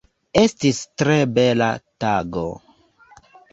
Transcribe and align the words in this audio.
Estis 0.43 0.79
tre 1.01 1.19
bela 1.35 1.69
tago. 2.07 2.49